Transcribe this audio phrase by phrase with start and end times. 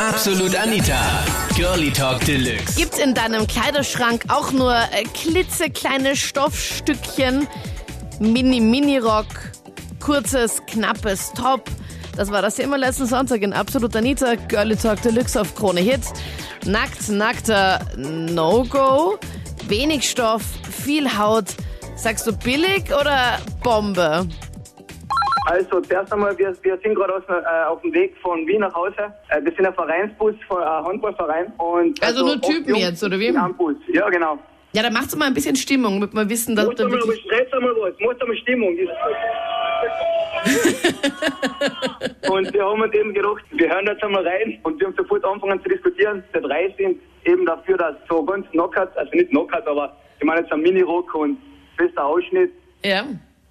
[0.00, 1.24] Absolut Anita.
[1.56, 2.76] Girlie Talk Deluxe.
[2.76, 7.48] Gibt's in deinem Kleiderschrank auch nur äh, klitzekleine Stoffstückchen,
[8.20, 9.26] Mini-Mini-Rock,
[9.98, 11.68] kurzes, knappes Top?
[12.16, 16.02] Das war das Thema letzten Sonntag in Absolut Anita, Girlie Talk Deluxe auf Krone Hit.
[16.64, 19.18] Nackt, nackter No-Go,
[19.66, 20.42] wenig Stoff,
[20.84, 21.46] viel Haut.
[21.96, 24.28] Sagst du billig oder Bombe?
[25.48, 29.14] Also zuerst einmal, wir, wir sind gerade äh, auf dem Weg von Wien nach Hause.
[29.30, 31.50] Äh, wir sind ein Vereinsbus, von, ein Handballverein.
[31.56, 33.32] Und, Also nur acht Typen jetzt, oder wie?
[33.56, 33.76] Bus.
[33.90, 34.38] Ja, genau.
[34.72, 37.22] Ja, dann macht's mal ein bisschen Stimmung, damit wir wissen, dass Muss da wirklich...
[37.22, 38.76] stress einmal was, muss einmal Stimmung.
[42.30, 45.24] und wir haben uns eben gedacht, wir hören jetzt einmal rein und wir haben sofort
[45.24, 46.22] angefangen zu diskutieren.
[46.32, 50.42] Wir drei sind eben dafür, dass so ganz Knockouts, also nicht Knockouts, aber ich meine
[50.42, 51.38] jetzt ein Mini-Rock und
[51.78, 52.52] fester Ausschnitt
[52.84, 53.06] Ja.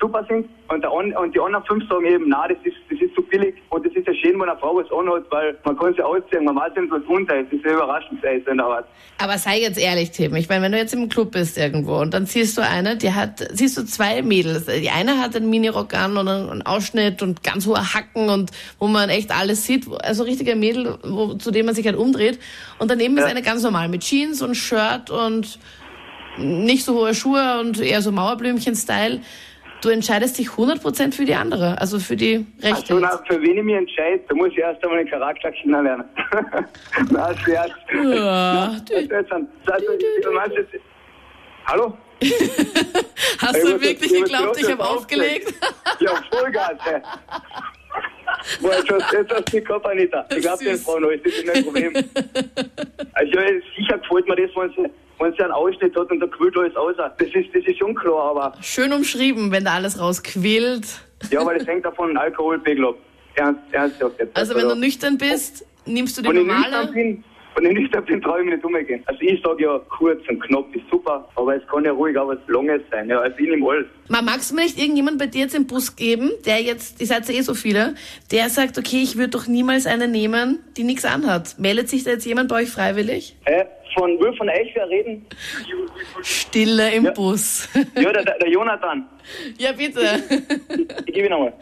[0.00, 0.48] Super sind.
[0.68, 3.54] Und, der, und die anderen fünf sagen eben, nein, das ist, das ist zu billig.
[3.70, 6.44] Und das ist ja schön, wenn eine Frau was anhat, weil man kann sie ausziehen,
[6.44, 7.46] man weiß nicht, was drunter ist.
[7.52, 8.86] Das ist ja überraschend, sei es in der Art.
[9.18, 10.34] Aber sei jetzt ehrlich, Tim.
[10.36, 13.12] Ich meine, wenn du jetzt im Club bist irgendwo und dann siehst du eine, die
[13.12, 14.66] hat, siehst du zwei Mädels.
[14.66, 18.86] Die eine hat einen Minirock an und einen Ausschnitt und ganz hohe Hacken und wo
[18.86, 19.86] man echt alles sieht.
[20.02, 22.38] Also richtiger Mädel, wo, zu dem man sich halt umdreht.
[22.78, 23.30] Und daneben ist Ja.
[23.30, 25.58] eine ganz normal mit Jeans und Shirt und
[26.38, 29.20] nicht so hohe Schuhe und eher so Mauerblümchen-Style.
[29.80, 32.94] Du entscheidest dich 100% für die andere, also für die rechte.
[32.94, 36.04] Also, na, für wen ich mich entscheide, da muss ich erst einmal den Charakter kennenlernen.
[37.10, 37.72] Nein, Scherz.
[37.92, 40.62] Ja, also,
[41.66, 41.96] Hallo?
[43.38, 45.54] Hast Ich du wirklich geglaubt, ich habe aufgelegt?
[46.00, 47.00] Ja, Vollgas, ey.
[48.60, 50.26] Boah, jetzt hast jetzt hast du mich gehabt, Anita.
[50.30, 50.76] Ich glaube, den.
[50.78, 51.92] Frauen das ist nicht ein Problem.
[53.12, 53.32] Also,
[53.76, 54.90] sicher gefällt mir das, wenn sie,
[55.20, 56.94] wenn sie einen Ausschnitt hat und da quillt alles aus.
[56.96, 60.86] Das ist, das ist schon klar, aber, Schön umschrieben, wenn da alles rausquillt.
[61.30, 62.96] ja, aber das hängt davon Alkoholpegel ab.
[63.34, 64.36] Ernst, ernsthaft jetzt.
[64.36, 66.92] Also wenn du nüchtern bist, nimmst du die Wenn ich nüchtern normale.
[66.92, 69.02] bin, wenn ich nüchtern bin, traue ich mich nicht umgehen.
[69.06, 72.28] Also ich sage ja, kurz und knapp ist super, aber es kann ja ruhig auch
[72.28, 73.08] was Langes sein.
[73.08, 73.86] Ja, also ich nehme alles.
[74.08, 77.06] Man magst du mir nicht irgendjemand bei dir jetzt im Bus geben, der jetzt, ihr
[77.06, 77.94] seid ja eh so viele,
[78.32, 81.56] der sagt, okay, ich würde doch niemals eine nehmen, die nichts anhat.
[81.58, 83.36] Meldet sich da jetzt jemand bei euch freiwillig?
[83.44, 83.64] Hä?
[83.94, 85.26] Von, will von euch wer reden?
[86.22, 87.10] Stille im Ja.
[87.12, 87.68] Bus.
[87.96, 89.08] Ja, der, der, Jonathan.
[89.58, 90.00] ja, bitte.
[91.06, 91.52] Ich gebe ihn einmal.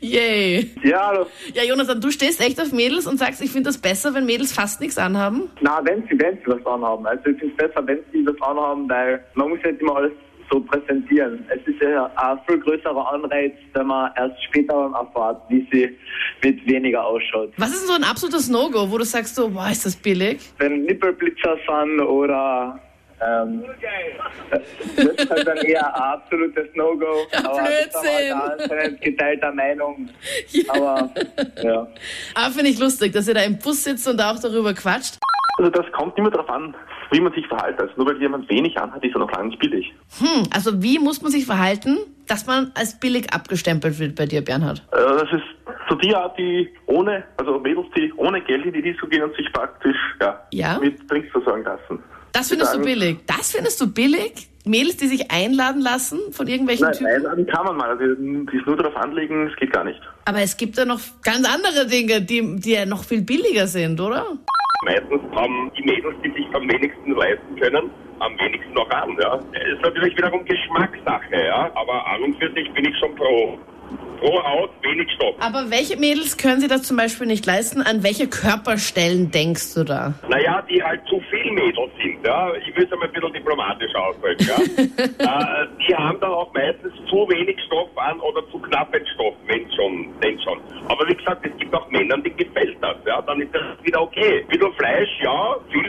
[0.00, 0.70] Yay.
[0.82, 1.26] Ja, hallo.
[1.54, 4.52] Ja, Jonathan, du stehst echt auf Mädels und sagst, ich finde das besser, wenn Mädels
[4.52, 5.50] fast nichts anhaben.
[5.60, 7.06] Na, wenn sie, wenn sie was anhaben.
[7.06, 9.96] Also ich finde es besser, wenn sie was anhaben, weil man muss ja nicht immer
[9.96, 10.12] alles
[10.50, 11.44] so präsentieren.
[11.48, 15.96] Es ist ja ein viel größerer Anreiz, wenn man erst später dann erfahrt, wie sie
[16.42, 17.52] mit weniger ausschaut.
[17.56, 20.40] Was ist denn so ein absolutes No-Go, wo du sagst so, boah, ist das billig?
[20.58, 22.80] Wenn Nippelblitzer sind oder
[23.22, 23.64] ähm,
[24.50, 27.06] das ist halt dann eher ein absolutes No-Go.
[27.32, 28.32] Ja, Aber das ist Blödsinn.
[28.32, 30.08] auch anscheinend geteilter Meinung.
[30.52, 30.74] Ja.
[30.74, 31.10] Aber
[31.62, 31.86] ja.
[32.34, 35.18] Aber finde ich lustig, dass ihr da im Bus sitzt und auch darüber quatscht.
[35.58, 36.74] Also das kommt immer darauf an,
[37.10, 37.80] wie man sich verhält.
[37.80, 39.92] Also nur weil jemand wenig anhat, ist er noch lange nicht billig.
[40.18, 41.98] Hm, also wie muss man sich verhalten,
[42.28, 44.82] dass man als billig abgestempelt wird bei dir, Bernhard?
[44.92, 45.42] Äh, Das ist
[45.88, 49.34] so die Art, die ohne, also Mädels, die ohne Geld in die Disco gehen und
[49.36, 50.78] sich praktisch ja, Ja?
[50.78, 52.02] mit Drinks versorgen lassen.
[52.32, 53.18] Das findest du sagen- billig.
[53.26, 54.46] Das findest du billig?
[54.66, 57.06] Mädels, die sich einladen lassen von irgendwelchen Nein, Typen?
[57.10, 59.98] einladen kann man mal, also die es nur darauf anlegen, es geht gar nicht.
[60.26, 63.98] Aber es gibt ja noch ganz andere Dinge, die, die ja noch viel billiger sind,
[64.00, 64.26] oder?
[64.82, 69.14] Meistens haben die Mädels, die sich am wenigsten leisten können, am wenigsten noch an.
[69.20, 69.38] Ja.
[69.52, 71.70] Es ist natürlich wiederum Geschmackssache, ja.
[71.74, 73.58] Aber an und für sich bin ich schon pro.
[74.20, 75.34] Pro Haut, wenig Stoff.
[75.40, 77.80] Aber welche Mädels können sich das zum Beispiel nicht leisten?
[77.80, 80.12] An welche Körperstellen denkst du da?
[80.28, 82.52] Naja, die halt zu viel Mädels sind, ja.
[82.54, 84.56] Ich will es einmal ein bisschen diplomatisch ausdrücken, ja.
[85.64, 89.66] äh, die haben dann auch meistens zu wenig Stoff an oder zu knappen Stoff, wenn
[89.72, 90.60] schon, wenn schon.
[90.88, 93.22] Aber wie gesagt, es gibt auch Männern, die gefällt das, ja.
[93.22, 94.44] Dann ist das wieder okay.
[94.48, 95.56] Bisschen Fleisch, ja.
[95.72, 95.79] Viel.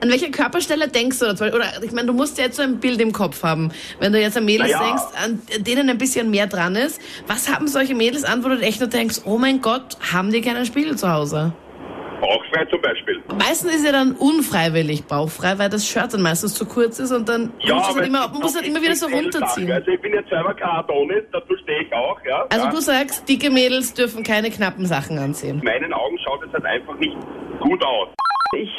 [0.00, 1.32] An welche Körperstelle denkst du?
[1.32, 1.46] da?
[1.46, 3.72] Oder ich meine, du musst ja jetzt so ein Bild im Kopf haben.
[3.98, 4.86] Wenn du jetzt an Mädels Na ja.
[4.86, 8.58] denkst, an denen ein bisschen mehr dran ist, was haben solche Mädels an, wo du
[8.60, 11.52] echt nur denkst, oh mein Gott, haben die keinen Spiegel zu Hause?
[12.20, 13.22] Bauchfrei zum Beispiel.
[13.38, 17.28] Meistens ist ja dann unfreiwillig bauchfrei, weil das Shirt dann meistens zu kurz ist und
[17.28, 19.68] dann Ja, aber halt immer, man muss halt immer wieder so runterziehen.
[19.68, 19.72] Sachen.
[19.72, 22.46] Also ich bin jetzt selber kein Adonis, dazu stehe ich auch, ja.
[22.50, 22.70] Also ja.
[22.70, 25.58] du sagst, dicke Mädels dürfen keine knappen Sachen anziehen.
[25.58, 27.16] In meinen Augen schaut es halt einfach nicht
[27.60, 28.08] gut aus.
[28.56, 28.70] Ich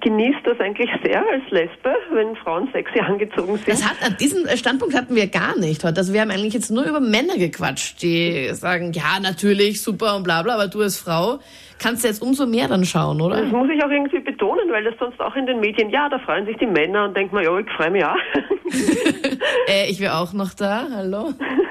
[0.00, 3.68] genieße das eigentlich sehr als Lesbe, wenn Frauen sexy angezogen sind.
[3.68, 5.98] Das hat, diesen Standpunkt hatten wir gar nicht heute.
[5.98, 10.22] Also wir haben eigentlich jetzt nur über Männer gequatscht, die sagen, ja, natürlich, super und
[10.22, 11.40] bla bla, aber du als Frau
[11.82, 13.42] kannst du jetzt umso mehr dann schauen, oder?
[13.42, 16.18] Das muss ich auch irgendwie betonen, weil das sonst auch in den Medien, ja, da
[16.18, 18.16] freuen sich die Männer und denkt man, ja, ich freue mich auch.
[19.68, 21.32] äh, ich wäre auch noch da, hallo.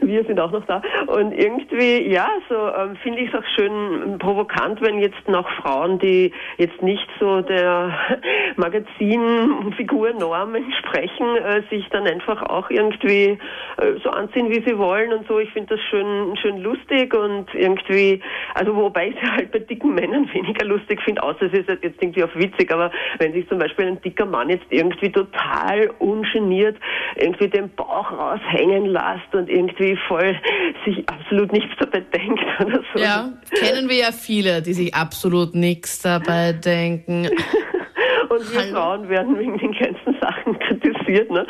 [0.00, 0.82] Wir sind auch noch da.
[1.06, 5.98] Und irgendwie, ja, so ähm, finde ich es auch schön provokant, wenn jetzt noch Frauen,
[5.98, 7.92] die jetzt nicht so der
[8.56, 13.38] Magazinfigurnorm entsprechen, äh, sich dann einfach auch irgendwie
[13.78, 15.38] äh, so anziehen, wie sie wollen und so.
[15.38, 18.22] Ich finde das schön, schön lustig und irgendwie,
[18.54, 22.02] also wobei ich es halt bei dicken Männern weniger lustig finde, außer es ist jetzt
[22.02, 26.76] irgendwie auf witzig, aber wenn sich zum Beispiel ein dicker Mann jetzt irgendwie total ungeniert
[27.16, 30.36] irgendwie den Bauch raushängen lässt und irgendwie voll
[30.84, 33.00] sich absolut nichts dabei denkt oder so.
[33.00, 37.28] Ja, kennen wir ja viele, die sich absolut nichts dabei denken.
[38.28, 38.60] Und wir.
[38.72, 41.46] Frauen werden wegen den ganzen Sachen kritisiert, ne?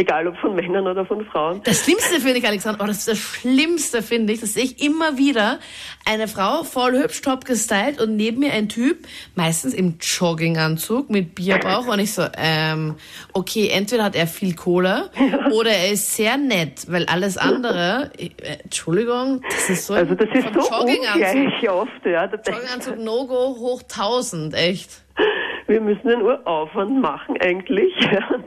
[0.00, 1.60] Egal ob von Männern oder von Frauen.
[1.62, 5.18] Das Schlimmste finde ich, Alexander, oh, das, das Schlimmste finde ich, das sehe ich immer
[5.18, 5.58] wieder.
[6.06, 11.34] Eine Frau voll hübsch, top gestylt und neben mir ein Typ, meistens im Jogginganzug mit
[11.34, 12.94] Bierbauch und ich so, ähm,
[13.34, 15.10] okay, entweder hat er viel Kohle
[15.52, 18.30] oder er ist sehr nett, weil alles andere, äh,
[18.64, 22.24] Entschuldigung, das ist so Also das ist so Jogginganzug, ungleich oft, ja.
[22.24, 25.02] Jogginganzug No-Go hoch 1000, echt.
[25.70, 27.94] Wir müssen einen Uraufwand machen eigentlich.
[28.34, 28.44] Und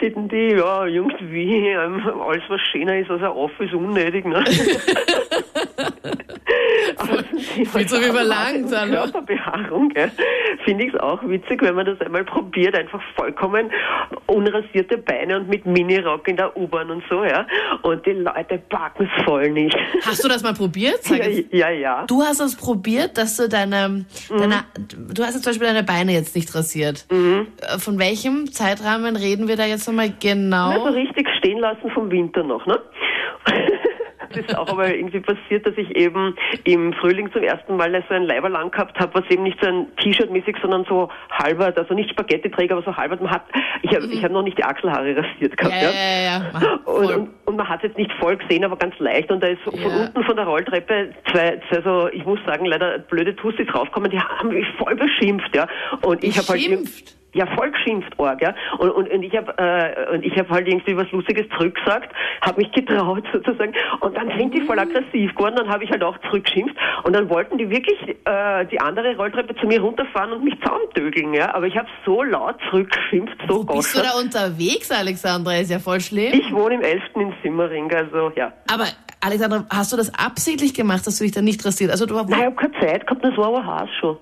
[0.00, 4.24] die, die ja, irgendwie, ähm, alles was schöner ist als ein Office, unnötig.
[4.24, 4.42] Ne?
[7.64, 8.70] Viel zu halt verlangt.
[8.70, 10.10] Körperbehaarung, gell?
[10.64, 13.70] finde ich es auch witzig, wenn man das einmal probiert, einfach vollkommen
[14.26, 17.46] unrasierte Beine und mit Minirock in der U-Bahn und so, ja.
[17.82, 19.76] Und die Leute packen es voll nicht.
[20.04, 21.02] Hast du das mal probiert?
[21.02, 21.52] Sag Ja, jetzt.
[21.52, 22.04] ja, ja.
[22.06, 24.64] Du hast es probiert, dass du deine, deine
[25.14, 27.06] du hast jetzt zum Beispiel deine Beine jetzt nicht rasiert.
[27.10, 30.70] Äh, Von welchem Zeitrahmen reden wir da jetzt nochmal genau?
[30.70, 32.80] Also richtig stehen lassen vom Winter noch, ne?
[34.30, 36.34] Das ist auch aber irgendwie passiert, dass ich eben
[36.64, 39.86] im Frühling zum ersten Mal so ein Leiberl angehabt habe, was eben nicht so ein
[39.96, 43.20] T-Shirt-mäßig, sondern so halbert, also nicht Spaghetti-Träger, aber so halbert.
[43.20, 43.42] Man hat,
[43.82, 45.82] ich habe ich hab noch nicht die Achselhaare rasiert gehabt, Mhm.
[45.82, 46.76] ja, ja, ja, ja.
[46.84, 49.30] Und, und, und man hat es jetzt nicht voll gesehen, aber ganz leicht.
[49.30, 49.86] Und da ist von Ja.
[49.86, 54.18] unten von der Rolltreppe zwei, zwei so, ich muss sagen, leider blöde Tussis raufkommen, die
[54.20, 55.66] haben mich voll beschimpft, ja.
[56.02, 57.16] Und ich habe halt Beschimpft?
[57.36, 58.54] Ja, voll geschimpft, Org, ja.
[58.78, 62.60] Und, und, und ich habe äh, und ich habe halt irgendwie was Lustiges zurückgesagt, habe
[62.60, 63.74] mich getraut sozusagen.
[64.00, 66.74] Und dann sind die voll aggressiv geworden, dann habe ich halt auch zurückgeschimpft.
[67.04, 71.34] Und dann wollten die wirklich äh, die andere Rolltreppe zu mir runterfahren und mich zaumdögeln,
[71.34, 71.54] ja.
[71.54, 75.56] Aber ich habe so laut zurückgeschimpft, so Wo bist du da unterwegs, Alexandra?
[75.56, 76.32] Ist ja voll schlimm.
[76.32, 77.02] Ich wohne im 11.
[77.16, 78.52] in Simmering, also ja.
[78.72, 78.86] Aber
[79.20, 81.90] Alexandra, hast du das absichtlich gemacht, dass du dich da nicht rasiert?
[81.90, 84.16] Also du Nein, ich habe keine Zeit gehabt, das war aber heiß schon.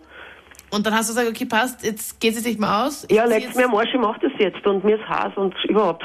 [0.74, 3.06] Und dann hast du gesagt, okay, passt, jetzt geht es sich mal aus.
[3.10, 5.54] Ja, Ich jetzt- mir am Arsch, ich mach das jetzt und mir ist heiß und
[5.66, 6.04] überhaupt.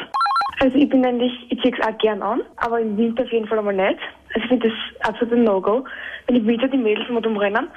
[0.62, 3.48] Also ich bin eigentlich, ich ziehe es auch gern an, aber im Winter auf jeden
[3.48, 4.00] Fall einmal nicht.
[4.34, 5.86] Also ich finde das absolut ein No-Go.
[6.28, 7.68] Wenn im Winter die Mädels immer rumrennen,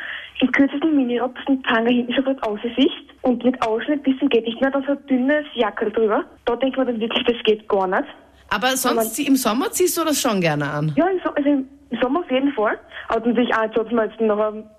[0.40, 2.90] im kürzesten Minirock, den Tanger hinten sofort Aussicht
[3.22, 6.24] und mit Ausschnitt bis zum geht nicht mehr, dann so ein dünnes Jackel drüber.
[6.44, 8.04] Da denkt man dann wirklich, das geht gar nicht.
[8.50, 10.92] Aber sonst zieh- im Sommer ziehst du das schon gerne an.
[10.96, 11.68] Ja, im, so also im
[12.02, 12.78] Sommer auf jeden Fall.
[13.08, 14.38] Aber natürlich auch, dass man jetzt noch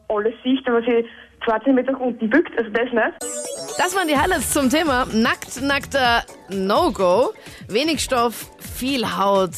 [0.10, 1.06] alles sieht, wenn man sich
[1.46, 3.78] zwei Zentimeter nach unten bückt, also das nicht.
[3.78, 7.34] Das waren die Highlights zum Thema Nackt, nackter No-Go.
[7.68, 9.52] Wenig Stoff, viel Haut.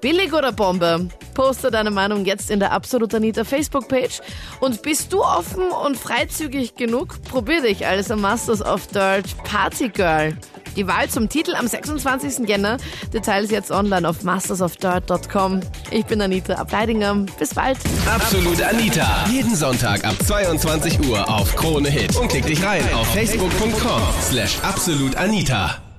[0.00, 1.08] Billig oder Bombe?
[1.34, 4.20] Poste deine Meinung jetzt in der Absolut Anita Facebook-Page.
[4.60, 7.22] Und bist du offen und freizügig genug?
[7.22, 10.36] Probier dich als Masters of Dirt Party Girl.
[10.76, 12.48] Die Wahl zum Titel am 26.
[12.48, 12.78] Jänner.
[13.12, 15.60] Details jetzt online auf mastersofdirt.com.
[15.90, 17.26] Ich bin Anita Ableidinger.
[17.38, 17.78] Bis bald.
[18.06, 19.24] Absolut Anita.
[19.30, 22.16] Jeden Sonntag ab 22 Uhr auf Krone Hit.
[22.16, 25.89] Und klick dich rein auf facebook.com slash absolutanita.